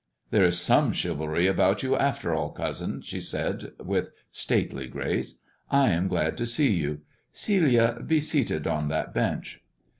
"There 0.31 0.45
is 0.45 0.59
some 0.59 0.93
chivalry 0.93 1.45
about 1.45 1.83
you, 1.83 1.95
after 1.95 2.33
all, 2.33 2.49
cousin," 2.49 3.03
she 3.03 3.21
said, 3.21 3.73
with 3.79 4.09
stately 4.31 4.87
grace. 4.87 5.35
"I 5.69 5.89
am 5.89 6.07
glad 6.07 6.37
to 6.39 6.47
see 6.47 6.71
you. 6.71 7.01
Celia, 7.31 8.01
be 8.03 8.19
seated 8.19 8.65
on 8.65 8.87
that 8.87 9.13
bench." 9.13 9.61